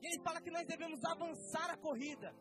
E 0.00 0.06
ele 0.06 0.22
fala 0.22 0.40
que 0.40 0.50
nós 0.50 0.66
devemos 0.66 1.00
avançar 1.04 1.70
a 1.70 1.76
corrida. 1.76 2.32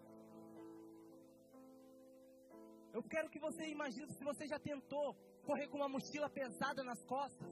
Eu 2.94 3.04
quero 3.04 3.30
que 3.30 3.40
você 3.40 3.64
imagine 3.68 4.12
se 4.14 4.24
você 4.24 4.48
já 4.48 4.60
tentou 4.60 5.16
correr 5.44 5.68
com 5.70 5.78
uma 5.78 5.90
mochila 5.90 6.30
pesada 6.30 6.84
nas 6.84 7.02
costas. 7.06 7.50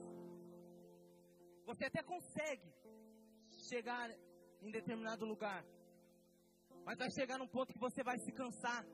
Você 1.64 1.84
até 1.86 2.02
consegue 2.02 2.72
chegar 3.68 4.08
em 4.62 4.70
determinado 4.70 5.24
lugar. 5.24 5.64
Mas 6.84 6.98
vai 6.98 7.10
chegar 7.10 7.38
num 7.38 7.48
ponto 7.48 7.72
que 7.72 7.78
você 7.80 8.02
vai 8.04 8.16
se 8.18 8.32
cansar. 8.32 8.84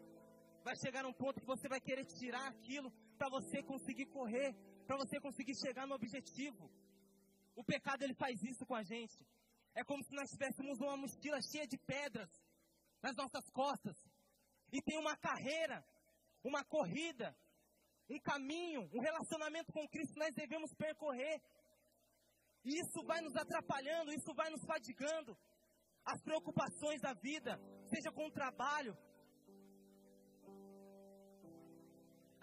Vai 0.65 0.77
chegar 0.77 1.05
um 1.05 1.13
ponto 1.13 1.41
que 1.41 1.47
você 1.47 1.69
vai 1.69 1.81
querer 1.81 2.05
tirar 2.05 2.47
aquilo 2.49 2.91
para 3.19 3.29
você 3.29 3.63
conseguir 3.63 4.07
correr, 4.07 4.55
para 4.87 4.97
você 4.97 5.21
conseguir 5.21 5.55
chegar 5.57 5.87
no 5.87 5.95
objetivo. 5.95 6.71
O 7.57 7.65
pecado 7.65 8.03
ele 8.03 8.15
faz 8.15 8.41
isso 8.43 8.65
com 8.65 8.75
a 8.75 8.83
gente. 8.83 9.19
É 9.75 9.83
como 9.85 10.03
se 10.05 10.15
nós 10.15 10.31
tivéssemos 10.31 10.79
uma 10.81 10.97
mochila 10.97 11.41
cheia 11.51 11.67
de 11.67 11.79
pedras 11.79 12.31
nas 13.03 13.17
nossas 13.17 13.49
costas. 13.51 13.97
E 14.71 14.81
tem 14.83 14.99
uma 14.99 15.17
carreira, 15.17 15.85
uma 16.45 16.65
corrida, 16.65 17.37
um 18.09 18.21
caminho, 18.21 18.89
um 18.93 19.01
relacionamento 19.01 19.73
com 19.73 19.89
Cristo 19.89 20.15
que 20.15 20.21
nós 20.21 20.35
devemos 20.35 20.73
percorrer. 20.75 21.43
E 22.65 22.79
isso 22.79 23.05
vai 23.05 23.21
nos 23.21 23.35
atrapalhando, 23.35 24.13
isso 24.13 24.33
vai 24.35 24.49
nos 24.51 24.65
fadigando. 24.65 25.37
As 26.05 26.21
preocupações 26.23 27.01
da 27.01 27.13
vida, 27.15 27.59
seja 27.89 28.13
com 28.13 28.27
o 28.27 28.33
trabalho, 28.33 28.97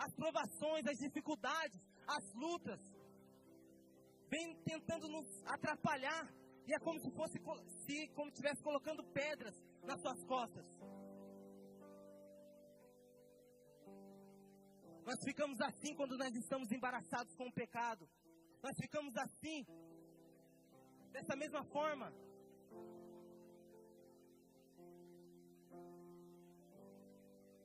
as 0.06 0.14
provações, 0.16 0.88
as 0.88 0.98
dificuldades, 0.98 1.80
as 2.08 2.34
lutas, 2.34 2.80
vem 4.30 4.56
tentando 4.64 5.08
nos 5.10 5.28
atrapalhar. 5.46 6.26
E 6.68 6.74
é 6.74 6.80
como 6.80 7.00
se 7.00 7.10
fosse, 7.12 7.38
se 7.86 8.08
como 8.10 8.30
estivesse 8.30 8.62
colocando 8.64 9.04
pedras 9.20 9.56
nas 9.84 10.00
suas 10.02 10.24
costas. 10.26 10.66
Nós 15.04 15.20
ficamos 15.24 15.60
assim 15.62 15.96
quando 15.96 16.18
nós 16.18 16.34
estamos 16.36 16.72
embaraçados 16.72 17.36
com 17.36 17.48
o 17.48 17.54
pecado. 17.54 18.08
Nós 18.62 18.76
ficamos 18.80 19.16
assim, 19.18 19.66
dessa 21.12 21.36
mesma 21.36 21.64
forma. 21.66 22.14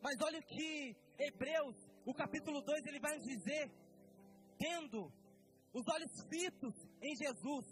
Mas 0.03 0.17
olha 0.23 0.38
o 0.38 0.47
que 0.47 0.97
Hebreus, 1.19 1.76
o 2.04 2.14
capítulo 2.14 2.61
2, 2.61 2.87
ele 2.87 3.00
vai 3.00 3.16
nos 3.16 3.25
dizer: 3.25 3.70
tendo 4.58 5.11
os 5.73 5.87
olhos 5.88 6.12
fitos 6.28 6.75
em 7.02 7.16
Jesus, 7.16 7.66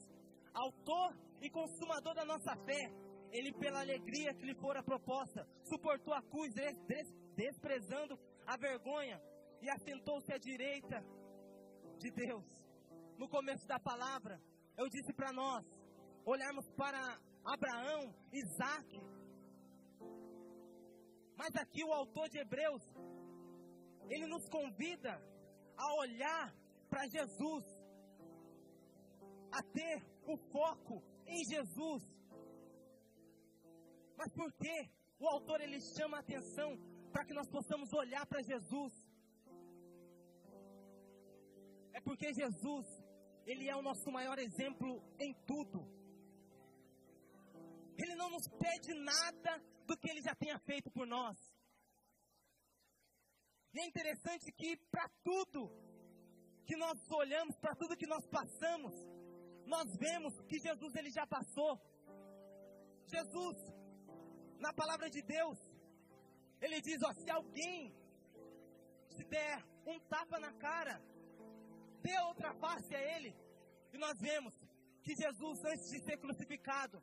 autor 0.52 1.16
e 1.40 1.50
consumador 1.50 2.14
da 2.14 2.24
nossa 2.24 2.54
fé, 2.64 2.90
ele, 3.30 3.52
pela 3.54 3.80
alegria 3.80 4.34
que 4.34 4.44
lhe 4.44 4.54
fora 4.54 4.82
proposta, 4.82 5.46
suportou 5.64 6.12
a 6.14 6.22
cruz, 6.22 6.52
desprezando 7.34 8.18
a 8.46 8.56
vergonha, 8.56 9.20
e 9.62 9.70
assentou-se 9.70 10.32
à 10.32 10.38
direita 10.38 11.00
de 11.98 12.10
Deus. 12.10 12.44
No 13.16 13.28
começo 13.28 13.66
da 13.66 13.78
palavra, 13.78 14.40
eu 14.76 14.88
disse 14.88 15.12
para 15.12 15.32
nós 15.32 15.64
olharmos 16.24 16.68
para 16.76 16.98
Abraão, 17.44 18.12
Isaac. 18.32 19.00
Mas 21.36 21.54
aqui 21.56 21.84
o 21.84 21.92
autor 21.92 22.28
de 22.28 22.38
Hebreus, 22.38 22.82
ele 24.08 24.26
nos 24.26 24.48
convida 24.48 25.20
a 25.76 25.94
olhar 25.94 26.54
para 26.88 27.06
Jesus, 27.08 27.64
a 29.50 29.62
ter 29.62 30.02
o 30.26 30.36
foco 30.50 31.02
em 31.26 31.44
Jesus. 31.44 32.02
Mas 34.16 34.32
por 34.32 34.52
que 34.52 34.90
o 35.18 35.28
autor 35.28 35.60
ele 35.60 35.80
chama 35.96 36.18
a 36.18 36.20
atenção 36.20 36.76
para 37.12 37.24
que 37.24 37.34
nós 37.34 37.48
possamos 37.48 37.92
olhar 37.92 38.26
para 38.26 38.42
Jesus? 38.42 38.92
É 41.92 42.00
porque 42.00 42.32
Jesus, 42.32 42.86
ele 43.46 43.68
é 43.68 43.76
o 43.76 43.82
nosso 43.82 44.10
maior 44.10 44.38
exemplo 44.38 45.02
em 45.18 45.34
tudo. 45.46 45.80
Ele 47.96 48.14
não 48.14 48.30
nos 48.30 48.48
pede 48.48 48.94
nada 48.94 49.62
do 49.86 49.96
que 49.96 50.10
ele 50.10 50.22
já 50.22 50.34
tenha 50.34 50.58
feito 50.60 50.90
por 50.90 51.06
nós. 51.06 51.36
E 53.74 53.80
é 53.80 53.86
interessante 53.86 54.52
que 54.52 54.76
para 54.90 55.08
tudo 55.24 55.70
que 56.66 56.76
nós 56.76 56.98
olhamos, 57.10 57.56
para 57.56 57.74
tudo 57.74 57.96
que 57.96 58.06
nós 58.06 58.26
passamos, 58.26 58.94
nós 59.66 59.96
vemos 59.96 60.38
que 60.42 60.58
Jesus 60.58 60.94
ele 60.94 61.10
já 61.10 61.26
passou. 61.26 61.80
Jesus, 63.06 63.56
na 64.58 64.72
palavra 64.72 65.08
de 65.08 65.22
Deus, 65.22 65.58
ele 66.60 66.80
diz: 66.80 67.02
ó, 67.02 67.12
se 67.14 67.30
alguém 67.30 67.94
te 69.10 69.24
der 69.24 69.64
um 69.86 69.98
tapa 70.00 70.38
na 70.38 70.52
cara, 70.52 71.02
dê 72.02 72.18
outra 72.28 72.54
face 72.54 72.94
a 72.94 73.02
ele. 73.16 73.34
E 73.92 73.98
nós 73.98 74.18
vemos 74.20 74.54
que 75.02 75.14
Jesus, 75.14 75.64
antes 75.64 75.90
de 75.90 75.98
ser 76.00 76.18
crucificado 76.18 77.02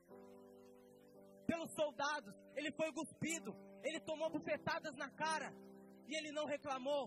pelos 1.48 1.72
soldados, 1.72 2.34
ele 2.56 2.72
foi 2.72 2.92
cuspido, 2.94 3.56
ele 3.84 4.00
tomou 4.00 4.30
bufetadas 4.30 4.96
na 4.96 5.10
cara 5.10 5.52
e 6.10 6.16
ele 6.18 6.32
não 6.32 6.46
reclamou. 6.46 7.04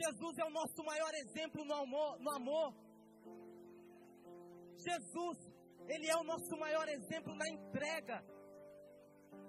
Jesus 0.00 0.38
é 0.38 0.44
o 0.44 0.50
nosso 0.50 0.82
maior 0.82 1.12
exemplo 1.14 1.64
no 1.64 1.74
amor, 1.74 2.18
no 2.18 2.30
amor. 2.40 2.74
Jesus, 4.88 5.38
Ele 5.86 6.08
é 6.08 6.16
o 6.16 6.24
nosso 6.24 6.56
maior 6.58 6.88
exemplo 6.88 7.34
na 7.34 7.48
entrega. 7.48 8.24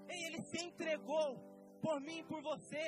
E 0.10 0.26
Ele 0.26 0.42
se 0.50 0.66
entregou 0.66 1.30
por 1.82 2.00
mim 2.02 2.20
e 2.20 2.26
por 2.26 2.42
você. 2.42 2.86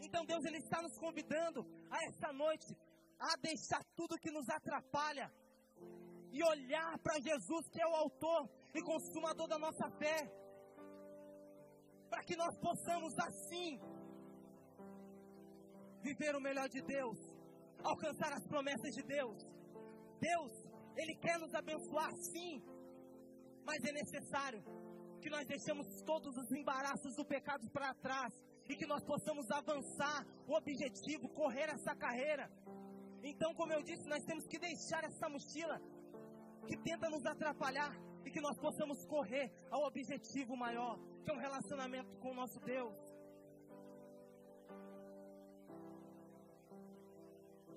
Então 0.00 0.24
Deus 0.26 0.44
Ele 0.44 0.58
está 0.58 0.82
nos 0.82 0.98
convidando 0.98 1.60
a 1.90 2.04
essa 2.08 2.32
noite 2.32 2.76
a 3.18 3.36
deixar 3.40 3.82
tudo 3.96 4.18
que 4.18 4.30
nos 4.30 4.48
atrapalha 4.48 5.32
e 6.32 6.42
olhar 6.42 6.98
para 6.98 7.20
Jesus, 7.20 7.68
que 7.70 7.80
é 7.80 7.86
o 7.86 7.94
autor 7.94 8.50
e 8.74 8.82
consumador 8.82 9.48
da 9.48 9.58
nossa 9.58 9.88
fé, 9.98 10.18
para 12.08 12.22
que 12.22 12.36
nós 12.36 12.56
possamos 12.58 13.18
assim 13.18 13.80
viver 16.02 16.34
o 16.36 16.40
melhor 16.40 16.68
de 16.68 16.80
Deus, 16.82 17.18
alcançar 17.82 18.32
as 18.32 18.46
promessas 18.46 18.94
de 18.94 19.02
Deus. 19.02 19.36
Deus, 20.20 20.52
Ele 20.96 21.14
quer 21.16 21.38
nos 21.38 21.54
abençoar 21.54 22.12
sim, 22.32 22.62
mas 23.64 23.82
é 23.84 23.92
necessário 23.92 24.62
que 25.20 25.30
nós 25.30 25.46
deixemos 25.46 25.86
todos 26.02 26.36
os 26.36 26.50
embaraços 26.52 27.14
do 27.16 27.24
pecado 27.24 27.68
para 27.70 27.94
trás 27.94 28.32
e 28.68 28.76
que 28.76 28.86
nós 28.86 29.04
possamos 29.04 29.50
avançar 29.50 30.24
o 30.46 30.54
objetivo, 30.54 31.28
correr 31.30 31.68
essa 31.70 31.94
carreira. 31.94 32.50
Então, 33.22 33.52
como 33.54 33.72
eu 33.72 33.82
disse, 33.82 34.08
nós 34.08 34.24
temos 34.24 34.46
que 34.46 34.58
deixar 34.58 35.02
essa 35.04 35.28
mochila 35.28 35.80
que 36.66 36.76
tenta 36.78 37.08
nos 37.10 37.24
atrapalhar 37.26 37.92
e 38.28 38.30
que 38.30 38.42
nós 38.46 38.58
possamos 38.58 38.98
correr 39.06 39.50
ao 39.70 39.84
objetivo 39.90 40.54
maior, 40.54 40.98
que 41.22 41.30
é 41.30 41.34
um 41.34 41.44
relacionamento 41.46 42.14
com 42.22 42.32
o 42.32 42.34
nosso 42.40 42.60
Deus. 42.60 42.94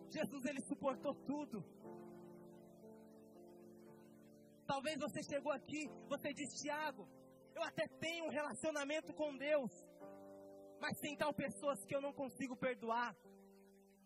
Jesus 0.09 0.43
ele 0.49 0.61
suportou 0.71 1.13
tudo. 1.31 1.63
Talvez 4.67 4.99
você 4.99 5.23
chegou 5.23 5.53
aqui, 5.53 5.81
você 6.09 6.33
disse, 6.33 6.63
Tiago, 6.63 7.07
eu 7.55 7.63
até 7.63 7.87
tenho 8.05 8.25
um 8.25 8.33
relacionamento 8.39 9.13
com 9.13 9.37
Deus, 9.37 9.71
mas 10.81 10.99
tem 10.99 11.15
tal 11.15 11.33
pessoas 11.33 11.85
que 11.85 11.95
eu 11.95 12.01
não 12.01 12.13
consigo 12.21 12.57
perdoar. 12.57 13.15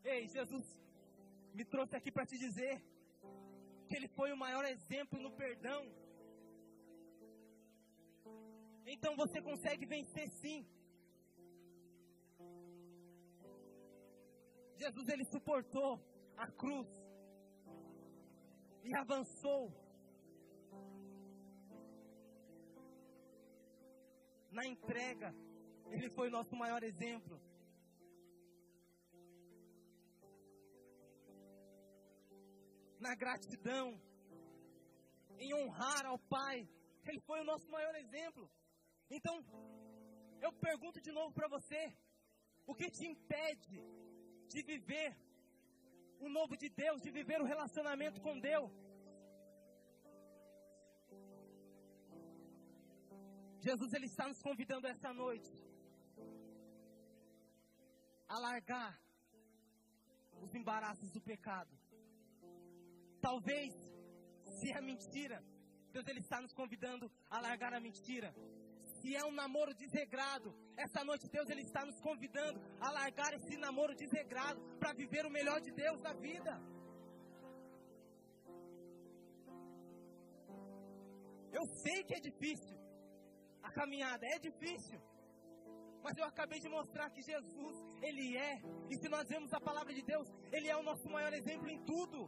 Ei, 0.03 0.27
Jesus 0.27 0.63
me 1.58 1.65
trouxe 1.65 1.95
aqui 1.95 2.12
para 2.12 2.27
te 2.31 2.38
dizer 2.38 2.75
que 3.88 3.95
Ele 3.97 4.10
foi 4.10 4.31
o 4.31 4.38
maior 4.38 4.63
exemplo 4.65 5.19
no 5.19 5.31
perdão. 5.43 6.05
Então 8.86 9.15
você 9.15 9.41
consegue 9.41 9.86
vencer 9.86 10.30
sim. 10.30 10.65
Jesus 14.78 15.08
ele 15.10 15.26
suportou 15.26 16.00
a 16.38 16.48
cruz 16.52 16.88
e 18.84 18.95
avançou 18.95 19.71
na 24.52 24.65
entrega. 24.65 25.34
Ele 25.89 26.10
foi 26.10 26.28
o 26.28 26.32
nosso 26.32 26.56
maior 26.56 26.84
exemplo. 26.84 27.39
Na 33.00 33.13
gratidão, 33.15 34.00
em 35.38 35.54
honrar 35.54 36.06
ao 36.06 36.17
Pai, 36.17 36.67
Ele 37.08 37.19
foi 37.21 37.41
o 37.41 37.43
nosso 37.43 37.69
maior 37.69 37.95
exemplo. 37.95 38.50
Então, 39.10 39.36
eu 40.41 40.52
pergunto 40.54 41.00
de 41.02 41.12
novo 41.12 41.34
para 41.34 41.48
você: 41.48 41.82
o 42.65 42.74
que 42.74 42.89
te 42.89 43.06
impede 43.06 43.80
de 44.48 44.62
viver 44.63 45.15
o 46.20 46.30
novo 46.30 46.56
de 46.58 46.70
Deus, 46.70 47.02
de 47.02 47.12
viver 47.12 47.41
o 47.41 47.46
relacionamento 47.46 48.22
com 48.22 48.39
Deus. 48.39 48.72
Jesus 53.60 53.94
ele 53.94 54.06
está 54.06 54.28
nos 54.28 54.41
convidando 54.41 54.88
essa 54.88 55.12
noite 55.12 55.52
a 58.28 58.38
largar 58.38 59.00
os 60.44 60.54
embaraços 60.54 61.12
do 61.12 61.22
pecado. 61.22 61.74
Talvez 63.20 63.74
se 64.60 64.72
a 64.72 64.82
mentira 64.82 65.44
Deus 65.96 66.08
ele 66.08 66.20
está 66.20 66.41
nos 66.41 66.54
convidando 66.54 67.10
a 67.30 67.39
largar 67.39 67.74
a 67.74 67.80
mentira. 67.80 68.36
Se 69.06 69.15
é 69.15 69.24
um 69.24 69.36
namoro 69.39 69.72
desregrado, 69.76 70.52
essa 70.76 71.04
noite 71.04 71.30
Deus 71.30 71.48
ele 71.48 71.62
está 71.62 71.82
nos 71.86 72.00
convidando 72.02 72.60
a 72.86 72.89
largar 72.89 73.32
esse 73.36 73.56
namoro 73.56 73.94
desregrado 73.94 74.60
para 74.80 74.94
viver 74.94 75.24
o 75.28 75.30
melhor 75.30 75.60
de 75.62 75.72
Deus 75.72 76.02
na 76.02 76.13
vida. 76.13 76.54
Eu 81.54 81.65
sei 81.84 82.04
que 82.04 82.15
é 82.15 82.20
difícil. 82.20 82.78
A 83.62 83.72
caminhada 83.72 84.26
é 84.26 84.39
difícil. 84.39 85.00
Mas 86.04 86.18
eu 86.18 86.26
acabei 86.26 86.60
de 86.60 86.68
mostrar 86.68 87.08
que 87.12 87.22
Jesus, 87.22 87.76
Ele 88.02 88.36
é. 88.36 88.54
E 88.89 88.98
se 88.98 89.08
nós 89.08 89.30
vemos 89.30 89.54
a 89.54 89.62
palavra 89.62 89.94
de 89.94 90.02
Deus, 90.02 90.28
Ele 90.52 90.68
é 90.68 90.76
o 90.76 90.82
nosso 90.89 91.08
maior 91.08 91.32
exemplo 91.32 91.70
em 91.70 91.80
tudo. 91.91 92.28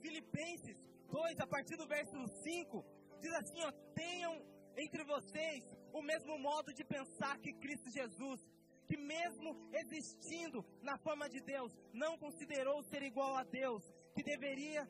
Filipenses 0.00 0.76
2, 1.08 1.40
a 1.40 1.46
partir 1.46 1.76
do 1.76 1.88
verso 1.88 2.16
5, 2.44 2.93
diz 3.24 3.34
assim: 3.40 3.60
ó, 3.68 3.70
tenham 3.94 4.34
entre 4.76 5.02
vocês 5.04 5.62
o 5.92 6.02
mesmo 6.02 6.38
modo 6.38 6.72
de 6.74 6.84
pensar 6.84 7.38
que 7.38 7.52
Cristo 7.54 7.90
Jesus, 7.90 8.40
que 8.88 8.96
mesmo 8.96 9.50
existindo 9.72 10.64
na 10.82 10.96
forma 10.98 11.28
de 11.28 11.40
Deus, 11.40 11.72
não 11.92 12.18
considerou 12.18 12.82
ser 12.90 13.02
igual 13.02 13.34
a 13.36 13.44
Deus, 13.44 13.82
que 14.14 14.22
deveria 14.22 14.82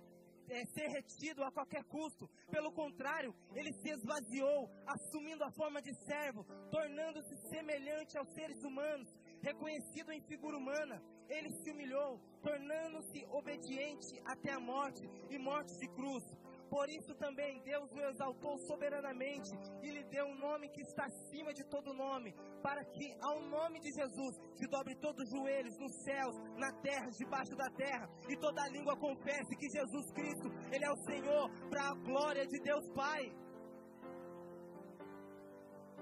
é, 0.49 0.65
ser 0.67 0.89
retido 0.89 1.43
a 1.45 1.53
qualquer 1.53 1.85
custo. 1.85 2.29
Pelo 2.51 2.73
contrário, 2.73 3.35
ele 3.55 3.73
se 3.73 3.91
esvaziou, 3.91 4.71
assumindo 4.87 5.45
a 5.45 5.53
forma 5.53 5.81
de 5.81 5.95
servo, 6.05 6.45
tornando-se 6.71 7.37
semelhante 7.49 8.19
aos 8.19 8.29
seres 8.35 8.63
humanos, 8.63 9.09
reconhecido 9.43 10.11
em 10.13 10.21
figura 10.23 10.57
humana. 10.57 11.03
Ele 11.29 11.51
se 11.63 11.71
humilhou, 11.71 12.21
tornando-se 12.43 13.25
obediente 13.31 14.21
até 14.25 14.53
a 14.53 14.61
morte 14.61 15.03
e 15.31 15.39
morte 15.39 15.79
de 15.79 15.89
cruz. 15.89 16.25
Por 16.75 16.91
isso 16.91 17.15
também 17.15 17.63
Deus 17.63 17.89
o 17.93 18.01
exaltou 18.01 18.59
soberanamente 18.67 19.51
e 19.81 19.91
lhe 19.93 20.03
deu 20.15 20.27
um 20.27 20.35
nome 20.35 20.69
que 20.71 20.81
está 20.81 21.05
acima 21.05 21.55
de 21.55 21.63
todo 21.69 21.95
nome, 21.95 22.35
para 22.65 22.85
que 22.87 23.15
ao 23.23 23.39
nome 23.43 23.79
de 23.79 23.93
Jesus 23.93 24.35
se 24.57 24.67
dobre 24.67 24.97
todos 24.97 25.23
os 25.23 25.31
joelhos 25.31 25.79
nos 25.79 25.95
céus, 26.03 26.35
na 26.59 26.73
terra, 26.83 27.07
debaixo 27.17 27.55
da 27.55 27.71
terra, 27.77 28.09
e 28.29 28.37
toda 28.37 28.69
língua 28.71 28.97
confesse 28.97 29.55
que 29.57 29.69
Jesus 29.69 30.11
Cristo, 30.11 30.49
Ele 30.73 30.85
é 30.85 30.91
o 30.91 31.03
Senhor, 31.05 31.49
para 31.71 31.91
a 31.91 31.95
glória 31.95 32.45
de 32.45 32.59
Deus 32.59 32.85
Pai. 32.93 33.23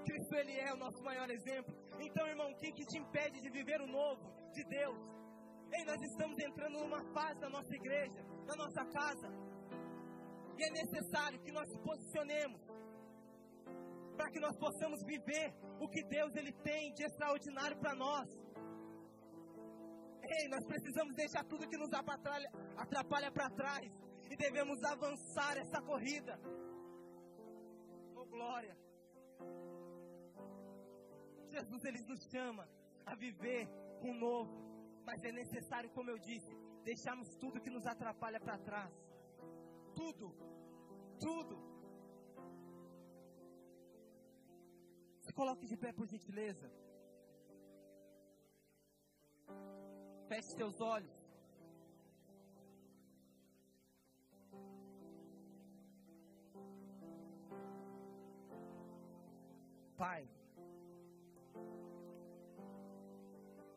Cristo 0.07 0.35
Ele 0.35 0.59
é 0.59 0.73
o 0.73 0.77
nosso 0.77 1.03
maior 1.03 1.29
exemplo. 1.29 1.71
Então, 1.99 2.25
irmão, 2.25 2.49
o 2.49 2.55
que, 2.55 2.71
que 2.71 2.85
te 2.87 2.97
impede 2.97 3.39
de 3.41 3.49
viver 3.51 3.79
o 3.79 3.87
novo 3.99 4.23
de 4.51 4.63
Deus? 4.63 4.97
Ei, 5.71 5.85
nós 5.85 6.01
estamos 6.01 6.37
entrando 6.39 6.79
numa 6.79 7.03
fase 7.13 7.39
da 7.39 7.49
nossa 7.49 7.75
igreja, 7.75 8.23
da 8.45 8.55
nossa 8.55 8.83
casa, 8.85 9.27
e 10.57 10.63
é 10.63 10.69
necessário 10.69 11.39
que 11.41 11.51
nós 11.51 11.67
nos 11.69 11.81
posicionemos 11.81 12.61
para 14.15 14.29
que 14.29 14.39
nós 14.39 14.55
possamos 14.57 15.03
viver 15.03 15.53
o 15.79 15.87
que 15.87 16.03
Deus 16.03 16.35
ele 16.35 16.53
tem 16.69 16.93
de 16.93 17.03
extraordinário 17.03 17.77
para 17.77 17.95
nós. 17.95 18.29
Ei, 20.35 20.47
nós 20.47 20.65
precisamos 20.65 21.15
deixar 21.15 21.43
tudo 21.45 21.67
que 21.67 21.77
nos 21.77 21.91
atrapalha 21.93 23.31
para 23.31 23.49
trás 23.49 23.91
e 24.29 24.35
devemos 24.35 24.81
avançar 24.83 25.57
essa 25.57 25.81
corrida. 25.81 26.39
Oh 28.15 28.25
glória! 28.25 28.75
Jesus 31.49 31.83
ele 31.85 32.01
nos 32.05 32.23
chama 32.31 32.67
a 33.05 33.15
viver 33.15 33.67
um 34.01 34.13
novo, 34.13 34.53
mas 35.05 35.23
é 35.23 35.31
necessário, 35.31 35.89
como 35.91 36.09
eu 36.09 36.17
disse, 36.19 36.51
deixarmos 36.83 37.29
tudo 37.35 37.61
que 37.61 37.69
nos 37.69 37.85
atrapalha 37.85 38.39
para 38.39 38.57
trás 38.59 39.12
tudo. 39.99 40.27
Tudo. 41.19 41.55
Se 45.21 45.33
coloque 45.33 45.65
de 45.65 45.77
pé, 45.77 45.91
por 45.93 46.07
gentileza. 46.07 46.69
Feche 50.27 50.49
seus 50.55 50.79
olhos. 50.81 51.23
Pai, 59.95 60.27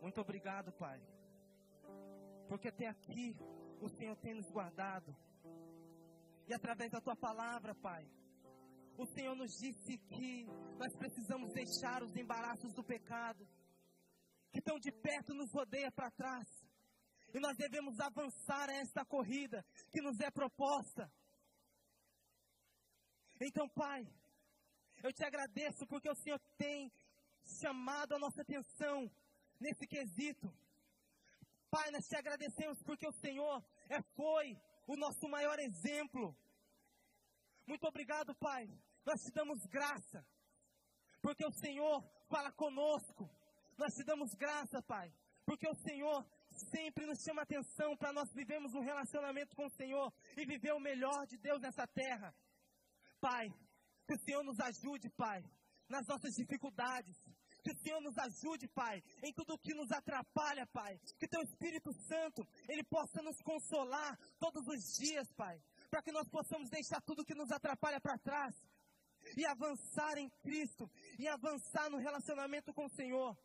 muito 0.01 0.21
obrigado, 0.21 0.73
Pai, 0.73 1.01
porque 2.49 2.69
até 2.69 2.89
aqui 2.89 3.37
o 3.81 3.89
Senhor 3.89 4.17
tem 4.17 4.35
nos 4.35 4.51
guardado 4.51 5.15
e 6.47 6.55
através 6.55 6.91
da 6.91 7.01
tua 7.01 7.17
palavra, 7.17 7.75
Pai. 7.75 8.09
O 8.97 9.07
Senhor 9.07 9.35
nos 9.35 9.59
disse 9.59 9.99
que 9.99 10.47
nós 10.79 10.95
precisamos 10.97 11.53
deixar 11.53 12.03
os 12.03 12.17
embaraços 12.17 12.73
do 12.73 12.83
pecado, 12.83 13.47
que 14.53 14.61
tão 14.63 14.79
de 14.79 14.91
perto 14.91 15.35
nos 15.35 15.53
rodeia 15.53 15.91
para 15.93 16.11
trás, 16.11 16.47
e 17.35 17.41
nós 17.41 17.57
devemos 17.57 18.01
avançar 18.01 18.71
a 18.71 18.75
esta 18.75 19.05
corrida 19.05 19.65
que 19.91 20.01
nos 20.01 20.19
é 20.21 20.31
proposta. 20.31 21.13
Então, 23.39 23.69
Pai, 23.69 24.07
eu 25.03 25.13
te 25.13 25.25
agradeço 25.25 25.87
porque 25.87 26.09
o 26.09 26.15
Senhor 26.15 26.41
tem 26.57 26.91
chamado 27.61 28.15
a 28.15 28.19
nossa 28.19 28.41
atenção 28.41 29.11
nesse 29.61 29.87
quesito. 29.87 30.51
Pai, 31.71 31.91
nós 31.91 32.07
te 32.09 32.17
agradecemos 32.17 32.83
porque 32.83 33.07
o 33.07 33.13
Senhor 33.13 33.63
é, 33.91 34.01
foi 34.15 34.59
o 34.87 34.97
nosso 34.97 35.29
maior 35.29 35.59
exemplo. 35.59 36.37
Muito 37.67 37.87
obrigado, 37.87 38.35
Pai. 38.37 38.69
Nós 39.05 39.21
te 39.21 39.33
damos 39.33 39.65
graça, 39.67 40.25
porque 41.21 41.45
o 41.45 41.53
Senhor 41.53 42.03
fala 42.29 42.53
conosco. 42.53 43.29
Nós 43.77 43.93
te 43.95 44.05
damos 44.05 44.33
graça, 44.35 44.83
Pai, 44.83 45.13
porque 45.45 45.69
o 45.69 45.75
Senhor 45.75 46.25
sempre 46.71 47.07
nos 47.07 47.21
chama 47.21 47.43
atenção 47.43 47.97
para 47.97 48.13
nós 48.13 48.33
vivermos 48.33 48.73
um 48.75 48.81
relacionamento 48.81 49.55
com 49.55 49.67
o 49.67 49.71
Senhor 49.71 50.13
e 50.37 50.47
viver 50.47 50.73
o 50.73 50.81
melhor 50.81 51.27
de 51.27 51.37
Deus 51.37 51.61
nessa 51.61 51.87
terra. 51.87 52.35
Pai, 53.21 53.49
que 54.07 54.15
o 54.15 54.19
Senhor 54.19 54.43
nos 54.43 54.59
ajude, 54.61 55.11
Pai, 55.11 55.45
nas 55.89 56.07
nossas 56.07 56.35
dificuldades, 56.35 57.17
que 57.67 57.73
o 57.73 57.83
Senhor 57.83 58.01
nos 58.01 58.17
ajude, 58.17 58.69
Pai, 58.69 59.03
em 59.25 59.33
tudo 59.33 59.55
o 59.55 59.59
que 59.59 59.75
nos 59.75 59.91
atrapalha, 59.91 60.65
Pai. 60.69 61.01
Que 61.19 61.27
Teu 61.27 61.43
Espírito 61.43 61.93
Santo, 61.93 62.47
Ele 62.69 62.85
possa 62.85 63.21
nos 63.23 63.43
consolar 63.43 64.17
todos 64.39 64.65
os 64.69 64.97
dias, 64.97 65.33
Pai. 65.33 65.61
Para 65.91 66.01
que 66.01 66.13
nós 66.13 66.29
possamos 66.29 66.71
deixar 66.71 67.01
tudo 67.01 67.25
que 67.25 67.35
nos 67.35 67.51
atrapalha 67.51 68.01
para 68.01 68.19
trás. 68.19 68.55
E 69.37 69.45
avançar 69.45 70.17
em 70.17 70.31
Cristo. 70.45 70.89
E 71.19 71.27
avançar 71.27 71.91
no 71.91 71.99
relacionamento 71.99 72.73
com 72.73 72.85
o 72.85 72.91
Senhor. 72.91 73.37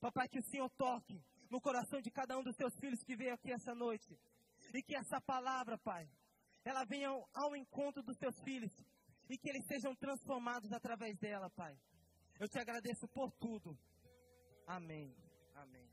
Papai, 0.00 0.28
que 0.28 0.40
o 0.40 0.48
Senhor 0.50 0.68
toque 0.70 1.22
no 1.48 1.60
coração 1.60 2.00
de 2.00 2.10
cada 2.10 2.36
um 2.36 2.42
dos 2.42 2.56
teus 2.56 2.74
filhos 2.80 3.04
que 3.04 3.14
veio 3.14 3.34
aqui 3.34 3.52
essa 3.52 3.76
noite. 3.76 4.18
E 4.74 4.82
que 4.82 4.96
essa 4.96 5.20
palavra, 5.20 5.78
Pai, 5.78 6.10
ela 6.64 6.84
venha 6.84 7.10
ao, 7.10 7.28
ao 7.32 7.54
encontro 7.54 8.02
dos 8.02 8.18
teus 8.18 8.36
filhos. 8.40 8.72
E 9.28 9.38
que 9.38 9.48
eles 9.48 9.64
sejam 9.66 9.94
transformados 9.94 10.72
através 10.72 11.16
dela, 11.16 11.48
Pai. 11.48 11.78
Eu 12.42 12.48
te 12.48 12.58
agradeço 12.58 13.06
por 13.06 13.30
tudo. 13.30 13.78
Amém. 14.66 15.14
Amém. 15.54 15.91